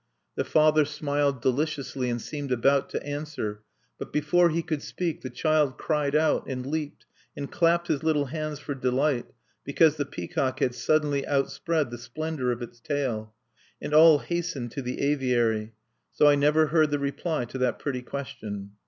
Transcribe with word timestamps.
The 0.33 0.43
father 0.43 0.83
smiled 0.83 1.43
deliciously, 1.43 2.09
and 2.09 2.19
seemed 2.19 2.51
about 2.51 2.89
to 2.89 3.03
answer, 3.05 3.61
but 3.99 4.11
before 4.11 4.49
he 4.49 4.63
could 4.63 4.81
speak 4.81 5.21
the 5.21 5.29
child 5.29 5.77
cried 5.77 6.15
out, 6.15 6.47
and 6.47 6.65
leaped, 6.65 7.05
and 7.37 7.51
clapped 7.51 7.87
his 7.87 8.01
little 8.01 8.25
hands 8.25 8.57
for 8.57 8.73
delight, 8.73 9.27
because 9.63 9.97
the 9.97 10.05
peacock 10.05 10.59
had 10.59 10.73
suddenly 10.73 11.23
outspread 11.27 11.91
the 11.91 11.99
splendor 11.99 12.51
of 12.51 12.63
its 12.63 12.79
tail. 12.79 13.35
And 13.79 13.93
all 13.93 14.17
hastened 14.17 14.71
to 14.71 14.81
the 14.81 14.99
aviary. 15.01 15.73
So 16.11 16.25
I 16.27 16.33
never 16.33 16.65
heard 16.69 16.89
the 16.89 16.97
reply 16.97 17.45
to 17.45 17.59
that 17.59 17.77
pretty 17.77 18.01
question. 18.01 18.71